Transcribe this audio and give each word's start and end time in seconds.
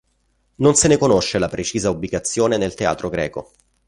Non 0.55 0.73
se 0.73 0.87
ne 0.87 0.97
conosce 0.97 1.37
la 1.37 1.47
precisa 1.47 1.91
ubicazione 1.91 2.57
nel 2.57 2.73
teatro 2.73 3.07
greco. 3.09 3.51